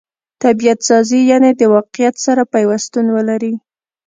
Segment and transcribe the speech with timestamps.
[0.43, 3.53] طبعت سازي؛ یعني د واقعیت سره پیوستون ولري.